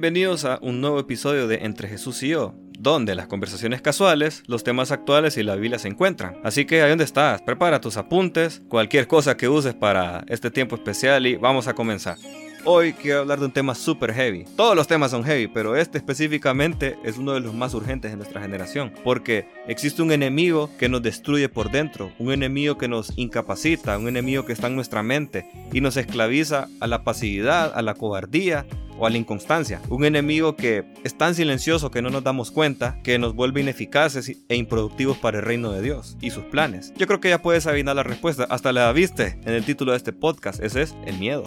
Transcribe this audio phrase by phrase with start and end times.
[0.00, 4.62] Bienvenidos a un nuevo episodio de Entre Jesús y yo, donde las conversaciones casuales, los
[4.62, 6.38] temas actuales y la Biblia se encuentran.
[6.44, 10.76] Así que ahí donde estás, prepara tus apuntes, cualquier cosa que uses para este tiempo
[10.76, 12.16] especial y vamos a comenzar.
[12.64, 14.44] Hoy quiero hablar de un tema súper heavy.
[14.56, 18.18] Todos los temas son heavy, pero este específicamente es uno de los más urgentes en
[18.18, 23.18] nuestra generación, porque existe un enemigo que nos destruye por dentro, un enemigo que nos
[23.18, 27.82] incapacita, un enemigo que está en nuestra mente y nos esclaviza a la pasividad, a
[27.82, 28.64] la cobardía
[28.98, 29.80] o a la inconstancia.
[29.88, 34.36] Un enemigo que es tan silencioso que no nos damos cuenta, que nos vuelve ineficaces
[34.48, 36.92] e improductivos para el reino de Dios y sus planes.
[36.96, 39.98] Yo creo que ya puedes adivinar la respuesta, hasta la viste en el título de
[39.98, 41.44] este podcast, ese es el miedo.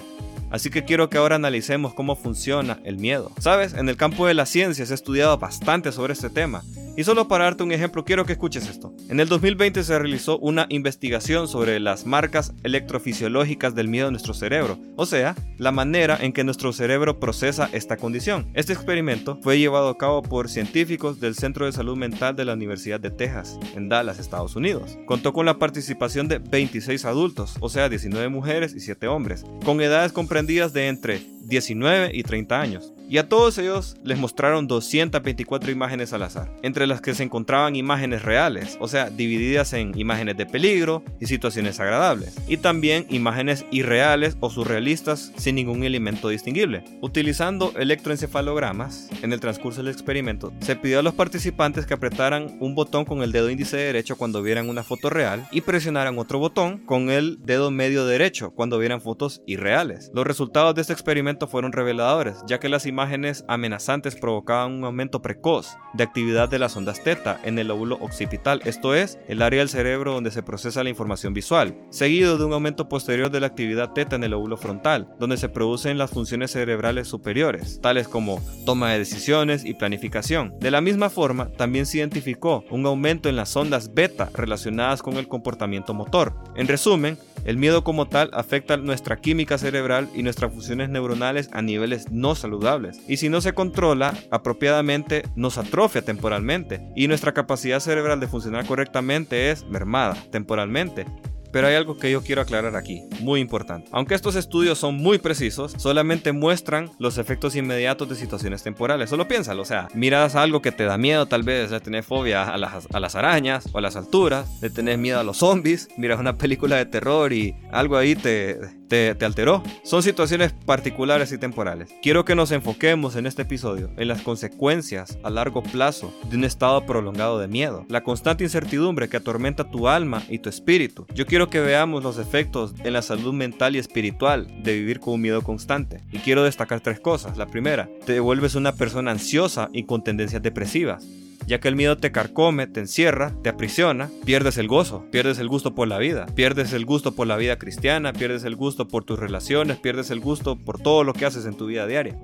[0.50, 3.32] Así que quiero que ahora analicemos cómo funciona el miedo.
[3.40, 6.62] Sabes, en el campo de la ciencia se ha estudiado bastante sobre este tema
[6.98, 8.94] y solo para darte un ejemplo, quiero que escuches esto.
[9.09, 14.34] En el 2020 se realizó una investigación sobre las marcas electrofisiológicas del miedo en nuestro
[14.34, 18.50] cerebro, o sea, la manera en que nuestro cerebro procesa esta condición.
[18.53, 22.53] Este experimento fue llevado a cabo por científicos del Centro de Salud Mental de la
[22.53, 24.97] Universidad de Texas, en Dallas, Estados Unidos.
[25.06, 29.81] Contó con la participación de 26 adultos, o sea, 19 mujeres y 7 hombres, con
[29.81, 35.69] edades comprendidas de entre 19 y 30 años y a todos ellos les mostraron 224
[35.69, 40.38] imágenes al azar, entre las que se encontraban imágenes reales, o sea, divididas en imágenes
[40.38, 46.85] de peligro y situaciones agradables, y también imágenes irreales o surrealistas sin ningún elemento distinguible.
[47.02, 52.75] Utilizando electroencefalogramas, en el transcurso del experimento, se pidió a los participantes que apretaran un
[52.75, 56.77] botón con el dedo índice derecho cuando vieran una foto real y presionaran otro botón
[56.77, 60.11] con el dedo medio derecho cuando vieran fotos irreales.
[60.13, 65.22] Los resultados de este experimento fueron reveladores, ya que las imágenes amenazantes provocaban un aumento
[65.22, 69.59] precoz de actividad de las ondas teta en el lóbulo occipital, esto es, el área
[69.59, 73.47] del cerebro donde se procesa la información visual, seguido de un aumento posterior de la
[73.47, 78.42] actividad teta en el lóbulo frontal, donde se producen las funciones cerebrales superiores, tales como
[78.66, 80.53] toma de decisiones y planificación.
[80.59, 85.18] De la misma forma, también se identificó un aumento en las ondas beta relacionadas con
[85.18, 86.34] el comportamiento motor.
[86.56, 91.62] En resumen, el miedo como tal afecta nuestra química cerebral y nuestras funciones neuronales a
[91.62, 93.00] niveles no saludables.
[93.07, 96.81] Y si no se controla apropiadamente, nos atrofia temporalmente.
[96.96, 101.06] Y nuestra capacidad cerebral de funcionar correctamente es mermada temporalmente.
[101.51, 103.89] Pero hay algo que yo quiero aclarar aquí, muy importante.
[103.91, 109.09] Aunque estos estudios son muy precisos, solamente muestran los efectos inmediatos de situaciones temporales.
[109.09, 112.44] Solo piénsalo, o sea, miras algo que te da miedo, tal vez de tener fobia
[112.44, 115.90] a las, a las arañas o a las alturas, de tener miedo a los zombies,
[115.97, 119.63] miras una película de terror y algo ahí te, te, te, alteró.
[119.84, 121.94] Son situaciones particulares y temporales.
[122.01, 126.44] Quiero que nos enfoquemos en este episodio en las consecuencias a largo plazo de un
[126.44, 131.06] estado prolongado de miedo, la constante incertidumbre que atormenta tu alma y tu espíritu.
[131.13, 135.16] Yo quiero que veamos los efectos en la salud mental y espiritual de vivir con
[135.16, 136.02] un miedo constante.
[136.12, 137.38] Y quiero destacar tres cosas.
[137.38, 141.07] La primera, te vuelves una persona ansiosa y con tendencias depresivas
[141.47, 145.47] ya que el miedo te carcome, te encierra, te aprisiona, pierdes el gozo, pierdes el
[145.47, 149.03] gusto por la vida, pierdes el gusto por la vida cristiana, pierdes el gusto por
[149.03, 152.18] tus relaciones, pierdes el gusto por todo lo que haces en tu vida diaria.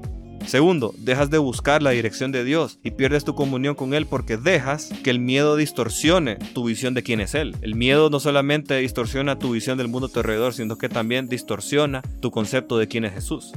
[0.46, 4.38] Segundo, dejas de buscar la dirección de Dios y pierdes tu comunión con Él porque
[4.38, 7.56] dejas que el miedo distorsione tu visión de quién es Él.
[7.62, 11.28] El miedo no solamente distorsiona tu visión del mundo a tu alrededor, sino que también
[11.28, 13.52] distorsiona tu concepto de quién es Jesús.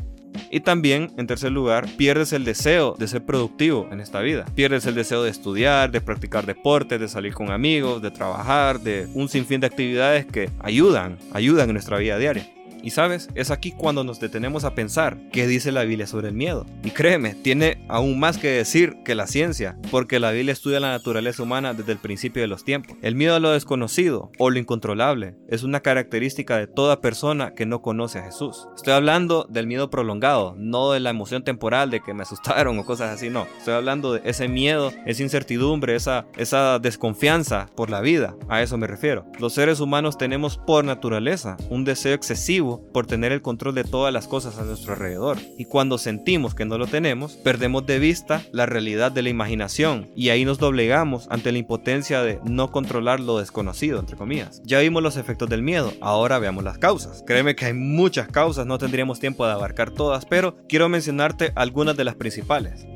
[0.50, 4.44] Y también, en tercer lugar, pierdes el deseo de ser productivo en esta vida.
[4.54, 9.08] Pierdes el deseo de estudiar, de practicar deporte, de salir con amigos, de trabajar, de
[9.14, 12.48] un sinfín de actividades que ayudan, ayudan en nuestra vida diaria.
[12.82, 16.34] Y sabes, es aquí cuando nos detenemos a pensar qué dice la Biblia sobre el
[16.34, 16.66] miedo.
[16.82, 20.90] Y créeme, tiene aún más que decir que la ciencia, porque la Biblia estudia la
[20.90, 22.96] naturaleza humana desde el principio de los tiempos.
[23.02, 27.66] El miedo a lo desconocido o lo incontrolable es una característica de toda persona que
[27.66, 28.68] no conoce a Jesús.
[28.76, 32.84] Estoy hablando del miedo prolongado, no de la emoción temporal de que me asustaron o
[32.84, 33.46] cosas así, no.
[33.58, 38.36] Estoy hablando de ese miedo, esa incertidumbre, esa, esa desconfianza por la vida.
[38.48, 39.26] A eso me refiero.
[39.38, 44.12] Los seres humanos tenemos por naturaleza un deseo excesivo por tener el control de todas
[44.12, 45.38] las cosas a nuestro alrededor.
[45.58, 50.10] Y cuando sentimos que no lo tenemos, perdemos de vista la realidad de la imaginación
[50.14, 54.62] y ahí nos doblegamos ante la impotencia de no controlar lo desconocido, entre comillas.
[54.64, 57.24] Ya vimos los efectos del miedo, ahora veamos las causas.
[57.26, 61.96] Créeme que hay muchas causas, no tendríamos tiempo de abarcar todas, pero quiero mencionarte algunas
[61.96, 62.86] de las principales.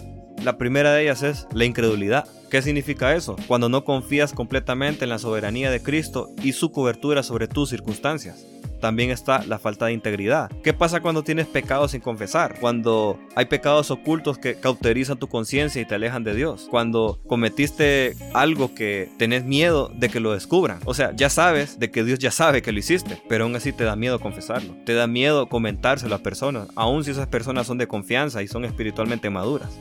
[0.43, 2.26] La primera de ellas es la incredulidad.
[2.50, 3.37] ¿Qué significa eso?
[3.47, 8.44] Cuando no confías completamente en la soberanía de Cristo y su cobertura sobre tus circunstancias.
[8.84, 10.50] También está la falta de integridad.
[10.62, 12.60] ¿Qué pasa cuando tienes pecados sin confesar?
[12.60, 16.66] Cuando hay pecados ocultos que cauterizan tu conciencia y te alejan de Dios.
[16.70, 20.81] Cuando cometiste algo que tenés miedo de que lo descubran.
[20.84, 23.72] O sea, ya sabes de que Dios ya sabe que lo hiciste, pero aún así
[23.72, 24.75] te da miedo confesarlo.
[24.84, 28.66] Te da miedo comentárselo a personas, aun si esas personas son de confianza y son
[28.66, 29.78] espiritualmente maduras.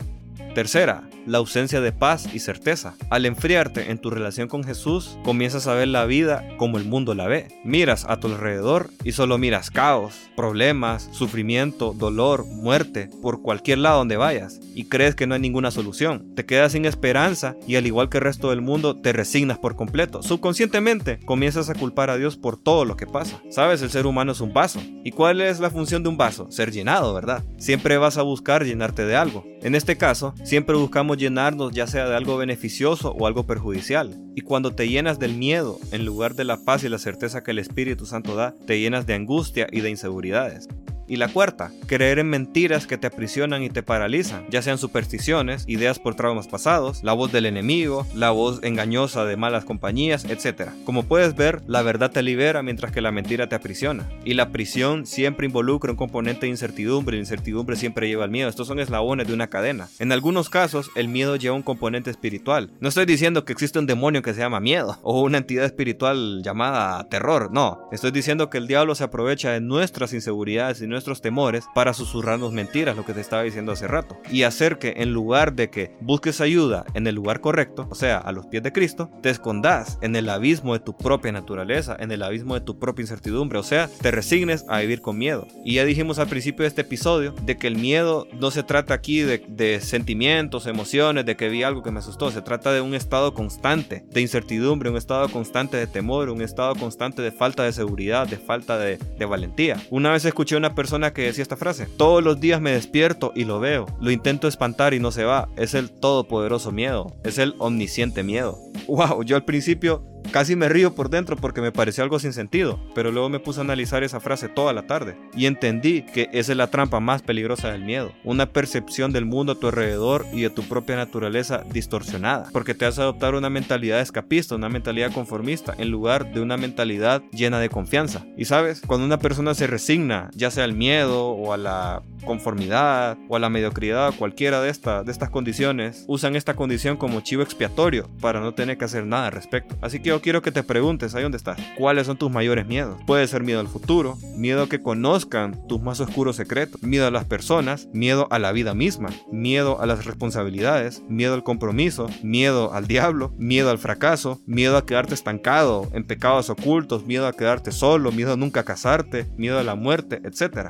[0.54, 2.94] Tercera, la ausencia de paz y certeza.
[3.10, 7.16] Al enfriarte en tu relación con Jesús, comienzas a ver la vida como el mundo
[7.16, 7.48] la ve.
[7.64, 13.98] Miras a tu alrededor y solo miras caos, problemas, sufrimiento, dolor, muerte, por cualquier lado
[13.98, 16.36] donde vayas, y crees que no hay ninguna solución.
[16.36, 19.76] Te quedas sin esperanza y al igual que el resto del mundo, te resignas por
[19.76, 20.22] completo.
[20.22, 23.42] Subconscientemente, comienzas a culpar a Dios por todo lo que pasa.
[23.50, 24.80] Sabes, el ser humano es un vaso.
[25.04, 26.52] ¿Y cuál es la función de un vaso?
[26.52, 27.44] Ser llenado, ¿verdad?
[27.58, 29.46] Siempre vas a buscar llenarte de algo.
[29.62, 34.20] En este caso, siempre buscamos llenarnos ya sea de algo beneficioso o algo perjudicial.
[34.36, 37.52] Y cuando te llenas del miedo, en lugar de la paz y la certeza que
[37.52, 40.68] el Espíritu Santo da, te llenas de angustia y de inseguridades.
[41.08, 45.66] Y la cuarta, creer en mentiras que te aprisionan y te paralizan, ya sean supersticiones,
[45.68, 50.70] ideas por traumas pasados, la voz del enemigo, la voz engañosa de malas compañías, etc.
[50.86, 54.10] Como puedes ver, la verdad te libera mientras que la mentira te aprisiona.
[54.24, 58.32] Y la prisión siempre involucra un componente de incertidumbre, y la incertidumbre siempre lleva al
[58.32, 58.50] miedo.
[58.50, 59.90] Estos son eslabones de una cadena.
[60.00, 62.72] En algunos casos, el miedo lleva un componente espiritual.
[62.80, 66.42] No estoy diciendo que existe un demonio que se llama miedo o una entidad espiritual
[66.44, 67.90] llamada terror, no.
[67.92, 72.54] Estoy diciendo que el diablo se aprovecha de nuestras inseguridades y nuestras temores para susurrarnos
[72.54, 75.92] mentiras, lo que te estaba diciendo hace rato, y hacer que en lugar de que
[76.02, 79.98] busques ayuda en el lugar correcto, o sea, a los pies de Cristo, te escondas
[80.02, 83.64] en el abismo de tu propia naturaleza, en el abismo de tu propia incertidumbre, o
[83.64, 85.48] sea, te resignes a vivir con miedo.
[85.66, 88.94] Y ya dijimos al principio de este episodio de que el miedo no se trata
[88.94, 92.94] aquí de, sentimientos, emociones, de que vi algo que me asustó, se trata de un
[92.94, 97.74] estado constante de incertidumbre, un estado constante de temor, un estado constante de falta de
[97.74, 99.78] seguridad, de falta de, valentía.
[99.90, 100.83] Una vez escuché una persona
[101.14, 101.88] que decía esta frase.
[101.98, 103.86] Todos los días me despierto y lo veo.
[104.00, 105.50] Lo intento espantar y no se va.
[105.56, 107.16] Es el todopoderoso miedo.
[107.24, 108.60] Es el omnisciente miedo.
[108.88, 112.80] Wow, yo al principio Casi me río por dentro porque me pareció algo sin sentido,
[112.96, 116.54] pero luego me puse a analizar esa frase toda la tarde y entendí que esa
[116.54, 120.42] es la trampa más peligrosa del miedo, una percepción del mundo a tu alrededor y
[120.42, 125.76] de tu propia naturaleza distorsionada, porque te hace adoptar una mentalidad escapista, una mentalidad conformista,
[125.78, 128.26] en lugar de una mentalidad llena de confianza.
[128.38, 133.18] Y sabes, cuando una persona se resigna, ya sea al miedo o a la conformidad
[133.28, 138.10] o a la mediocridad, cualquiera de, de estas condiciones, usan esta condición como chivo expiatorio
[138.22, 139.76] para no tener que hacer nada al respecto.
[139.82, 143.02] Así que yo quiero que te preguntes ahí donde estás, ¿cuáles son tus mayores miedos?
[143.08, 147.12] Puede ser miedo al futuro, miedo a que conozcan tus más oscuros secretos, miedo a
[147.12, 152.76] las personas, miedo a la vida misma, miedo a las responsabilidades, miedo al compromiso, miedo
[152.76, 157.72] al diablo, miedo al fracaso, miedo a quedarte estancado en pecados ocultos, miedo a quedarte
[157.72, 160.70] solo, miedo a nunca casarte, miedo a la muerte, etc.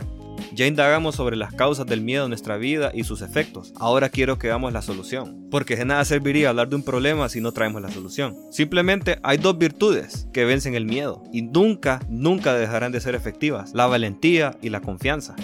[0.56, 3.74] Ya indagamos sobre las causas del miedo en nuestra vida y sus efectos.
[3.78, 5.48] Ahora quiero que veamos la solución.
[5.50, 8.36] Porque de nada serviría hablar de un problema si no traemos la solución.
[8.52, 13.74] Simplemente hay dos virtudes que vencen el miedo y nunca, nunca dejarán de ser efectivas.
[13.74, 15.36] La valentía y la confianza.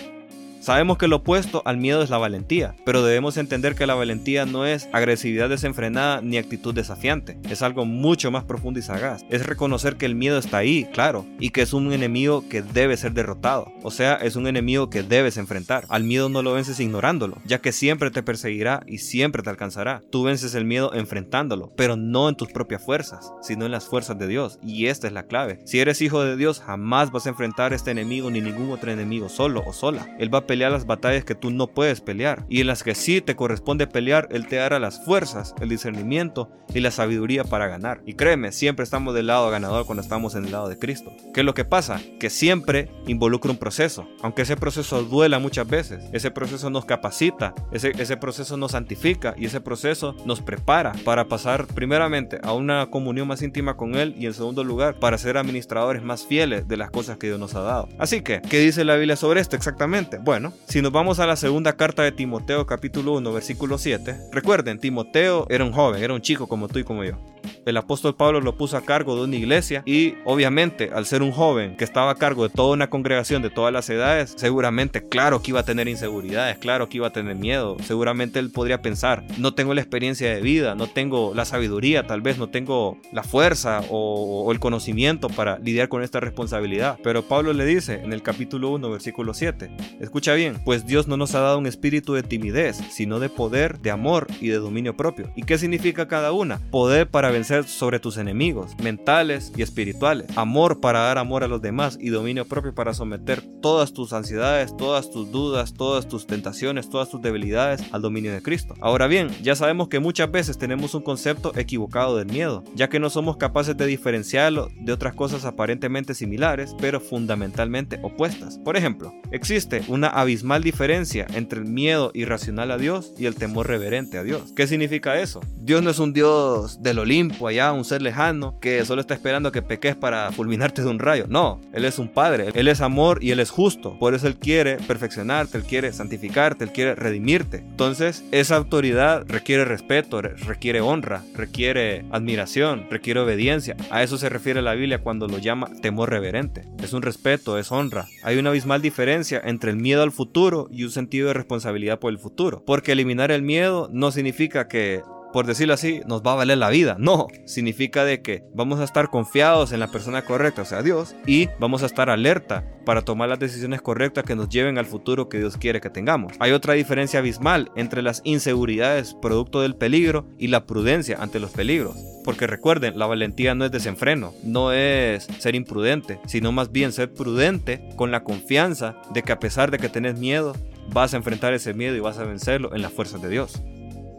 [0.62, 4.46] Sabemos que lo opuesto al miedo es la valentía, pero debemos entender que la valentía
[4.46, 9.24] no es agresividad desenfrenada ni actitud desafiante, es algo mucho más profundo y sagaz.
[9.30, 12.98] Es reconocer que el miedo está ahí, claro, y que es un enemigo que debe
[12.98, 15.86] ser derrotado, o sea, es un enemigo que debes enfrentar.
[15.88, 20.02] Al miedo no lo vences ignorándolo, ya que siempre te perseguirá y siempre te alcanzará.
[20.12, 24.20] Tú vences el miedo enfrentándolo, pero no en tus propias fuerzas, sino en las fuerzas
[24.20, 25.62] de Dios, y esta es la clave.
[25.66, 28.92] Si eres hijo de Dios, jamás vas a enfrentar a este enemigo ni ningún otro
[28.92, 30.14] enemigo solo o sola.
[30.20, 32.96] Él va a pelear las batallas que tú no puedes pelear y en las que
[32.96, 37.68] sí te corresponde pelear, Él te dará las fuerzas, el discernimiento y la sabiduría para
[37.68, 38.02] ganar.
[38.08, 41.12] Y créeme, siempre estamos del lado ganador cuando estamos en el lado de Cristo.
[41.36, 42.02] ¿Qué es lo que pasa?
[42.20, 47.54] Que siempre involucra un proceso, aunque ese proceso duela muchas veces, ese proceso nos capacita,
[47.72, 52.88] ese, ese proceso nos santifica y ese proceso nos prepara para pasar primeramente a una
[52.90, 56.78] comunión más íntima con Él y en segundo lugar para ser administradores más fieles de
[56.78, 57.88] las cosas que Dios nos ha dado.
[58.00, 60.18] Así que, ¿qué dice la Biblia sobre esto exactamente?
[60.18, 64.80] Bueno, si nos vamos a la segunda carta de Timoteo capítulo 1 versículo 7, recuerden,
[64.80, 67.18] Timoteo era un joven, era un chico como tú y como yo.
[67.66, 71.32] El apóstol Pablo lo puso a cargo de una iglesia y obviamente al ser un
[71.32, 75.42] joven que estaba a cargo de toda una congregación de todas las edades, seguramente claro
[75.42, 79.24] que iba a tener inseguridades, claro que iba a tener miedo, seguramente él podría pensar,
[79.38, 83.24] no tengo la experiencia de vida, no tengo la sabiduría, tal vez no tengo la
[83.24, 86.98] fuerza o, el conocimiento para lidiar con esta responsabilidad.
[87.04, 89.70] Pero Pablo le dice en el capítulo 1 versículo 7,
[90.00, 93.80] escucha bien, pues Dios no nos ha dado un espíritu de timidez, sino de poder,
[93.80, 95.32] de amor y de dominio propio.
[95.36, 96.60] ¿Y qué significa cada una?
[96.72, 100.36] Poder para para vencer sobre tus enemigos, mentales y espirituales.
[100.36, 104.76] Amor para dar amor a los demás y dominio propio para someter todas tus ansiedades,
[104.76, 108.74] todas tus dudas, todas tus tentaciones, todas tus debilidades al dominio de Cristo.
[108.82, 113.00] Ahora bien, ya sabemos que muchas veces tenemos un concepto equivocado del miedo, ya que
[113.00, 118.58] no somos capaces de diferenciarlo de otras cosas aparentemente similares, pero fundamentalmente opuestas.
[118.58, 123.68] Por ejemplo, existe una abismal diferencia entre el miedo irracional a Dios y el temor
[123.68, 124.52] reverente a Dios.
[124.56, 125.42] ¿Qué significa eso?
[125.62, 129.52] Dios no es un Dios del Olimpo allá, un ser lejano que solo está esperando
[129.52, 131.26] que peques para fulminarte de un rayo.
[131.28, 133.98] No, Él es un Padre, Él es amor y Él es justo.
[134.00, 137.58] Por eso Él quiere perfeccionarte, Él quiere santificarte, Él quiere redimirte.
[137.58, 143.76] Entonces, esa autoridad requiere respeto, requiere honra, requiere admiración, requiere obediencia.
[143.90, 146.66] A eso se refiere la Biblia cuando lo llama temor reverente.
[146.84, 148.08] Es un respeto, es honra.
[148.24, 152.12] Hay una abismal diferencia entre el miedo al futuro y un sentido de responsabilidad por
[152.12, 152.64] el futuro.
[152.66, 156.70] Porque eliminar el miedo no significa que por decirlo así, nos va a valer la
[156.70, 156.96] vida.
[157.00, 161.16] No, significa de que vamos a estar confiados en la persona correcta, o sea, Dios,
[161.26, 165.30] y vamos a estar alerta para tomar las decisiones correctas que nos lleven al futuro
[165.30, 166.34] que Dios quiere que tengamos.
[166.40, 171.52] Hay otra diferencia abismal entre las inseguridades producto del peligro y la prudencia ante los
[171.52, 171.96] peligros.
[172.26, 177.14] Porque recuerden, la valentía no es desenfreno, no es ser imprudente, sino más bien ser
[177.14, 180.56] prudente con la confianza de que a pesar de que tenés miedo,
[180.92, 183.62] vas a enfrentar ese miedo y vas a vencerlo en las fuerzas de Dios.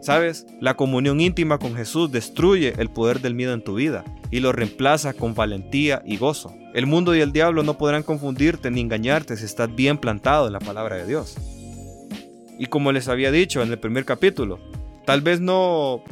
[0.01, 0.47] ¿Sabes?
[0.59, 4.51] La comunión íntima con Jesús destruye el poder del miedo en tu vida y lo
[4.51, 6.55] reemplaza con valentía y gozo.
[6.73, 10.53] El mundo y el diablo no podrán confundirte ni engañarte si estás bien plantado en
[10.53, 11.37] la palabra de Dios.
[12.57, 14.59] Y como les había dicho en el primer capítulo,
[15.05, 16.03] tal vez no,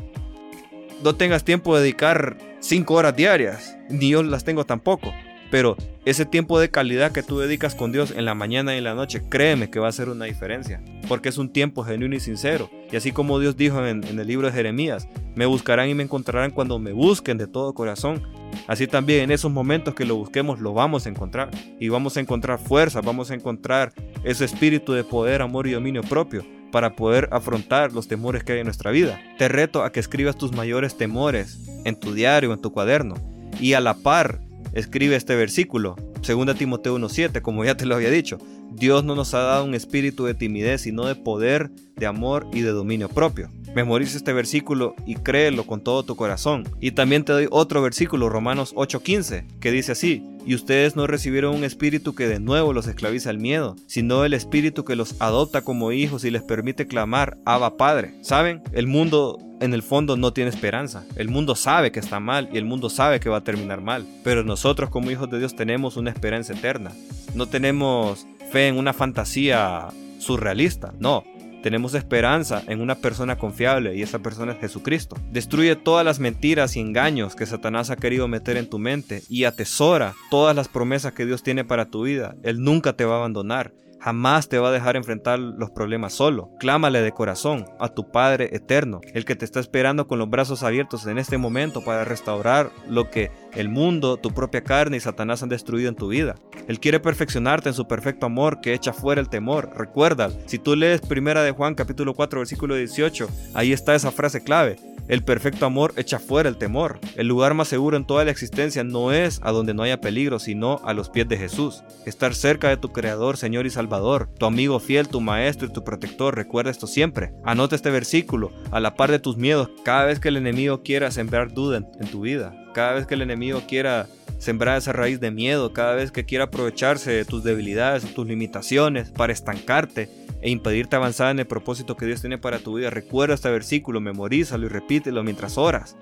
[1.04, 5.12] no tengas tiempo de dedicar 5 horas diarias, ni yo las tengo tampoco.
[5.52, 5.76] Pero
[6.06, 8.96] ese tiempo de calidad que tú dedicas con Dios en la mañana y en la
[8.96, 12.70] noche, créeme que va a hacer una diferencia, porque es un tiempo genuino y sincero.
[12.92, 16.52] Y así como Dios dijo en, el libro de Jeremías, me buscarán y me encontrarán
[16.52, 18.24] cuando me busquen de todo corazón.
[18.68, 21.50] Así también en esos momentos que lo busquemos lo vamos a encontrar.
[21.80, 26.02] Y vamos a encontrar fuerza, vamos a encontrar ese espíritu de poder, amor y dominio
[26.02, 29.20] propio para poder afrontar los temores que hay en nuestra vida.
[29.38, 33.16] Te reto a que escribas tus mayores temores en tu diario, en tu cuaderno.
[33.60, 34.40] Y a la par
[34.74, 35.96] escribe este versículo,
[36.28, 38.38] 2 Timoteo 1.7, como ya te lo había dicho.
[38.72, 42.62] Dios no nos ha dado un espíritu de timidez, sino de poder, de amor y
[42.62, 43.52] de dominio propio.
[43.76, 46.64] Memoriza este versículo y créelo con todo tu corazón.
[46.80, 51.54] Y también te doy otro versículo, Romanos 8:15, que dice así, y ustedes no recibieron
[51.54, 55.62] un espíritu que de nuevo los esclaviza al miedo, sino el espíritu que los adopta
[55.62, 58.16] como hijos y les permite clamar, Abba Padre.
[58.24, 58.64] ¿Saben?
[58.72, 61.06] El mundo en el fondo no tiene esperanza.
[61.16, 64.08] El mundo sabe que está mal y el mundo sabe que va a terminar mal.
[64.24, 66.94] Pero nosotros como hijos de Dios tenemos una esperanza eterna.
[67.36, 71.26] No tenemos fe en una fantasía surrealista, no.
[71.62, 75.18] Tenemos esperanza en una persona confiable y esa persona es Jesucristo.
[75.32, 79.44] Destruye todas las mentiras y engaños que Satanás ha querido meter en tu mente y
[79.44, 82.36] atesora todas las promesas que Dios tiene para tu vida.
[82.44, 83.74] Él nunca te va a abandonar.
[84.00, 86.52] Jamás te va a dejar enfrentar los problemas solo.
[86.60, 90.64] Clámale de corazón a tu Padre eterno, el que te está esperando con los brazos
[90.64, 95.44] abiertos en este momento para restaurar lo que el mundo, tu propia carne y Satanás
[95.44, 96.36] han destruido en tu vida.
[96.68, 99.72] Él quiere perfeccionarte en su perfecto amor que echa fuera el temor.
[99.76, 104.44] Recuerda, si tú lees primera de Juan capítulo 4 versículo 18, ahí está esa frase
[104.44, 104.78] clave.
[105.10, 107.00] El perfecto amor echa fuera el temor.
[107.16, 110.38] El lugar más seguro en toda la existencia no es a donde no haya peligro,
[110.38, 111.84] sino a los pies de Jesús.
[112.06, 115.84] Estar cerca de tu Creador, Señor y Salvador, tu amigo fiel, tu maestro y tu
[115.84, 116.36] protector.
[116.36, 117.34] Recuerda esto siempre.
[117.44, 121.10] Anota este versículo a la par de tus miedos cada vez que el enemigo quiera
[121.10, 122.54] sembrar duda en, tu vida.
[122.76, 124.06] Cada vez que el enemigo quiera
[124.38, 129.10] sembrar esa raíz de miedo, cada vez que quiera aprovecharse de tus debilidades, tus limitaciones
[129.10, 130.08] para estancarte,
[130.42, 132.90] e impedirte avanzar en el propósito que Dios tiene para tu vida.
[132.90, 135.98] Recuerda este versículo, memorízalo y repítelo mientras oras.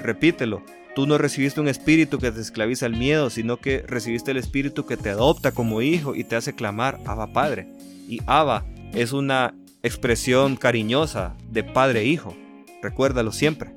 [0.00, 0.62] Repítelo.
[0.94, 4.84] Tú no recibiste un espíritu que te esclaviza el miedo, sino que recibiste el espíritu
[4.84, 7.66] que te adopta como hijo y te hace clamar Abba Padre.
[8.08, 12.20] Y Abba es una expresión cariñosa de padre e.
[12.82, 13.70] Recuérdalo siempre.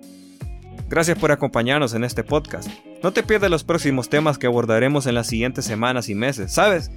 [0.90, 2.70] Gracias por acompañarnos en este podcast.
[3.02, 6.52] No te pierdas los próximos temas que abordaremos en las siguientes semanas y meses.
[6.52, 6.92] ¿Sabes?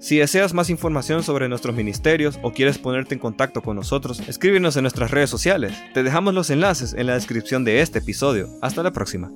[0.00, 4.76] Si deseas más información sobre nuestros ministerios o quieres ponerte en contacto con nosotros, escríbenos
[4.76, 5.72] en nuestras redes sociales.
[5.92, 8.48] Te dejamos los enlaces en la descripción de este episodio.
[8.62, 9.32] Hasta la próxima.